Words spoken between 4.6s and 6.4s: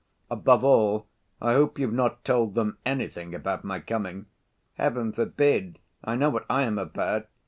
"Heaven forbid! I know